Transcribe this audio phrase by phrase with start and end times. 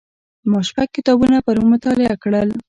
[0.49, 2.49] ما شپږ کتابونه پرون مطالعه کړل.